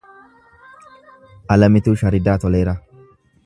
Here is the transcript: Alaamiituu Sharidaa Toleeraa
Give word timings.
Alaamiituu 1.55 1.95
Sharidaa 2.03 2.37
Toleeraa 2.47 2.79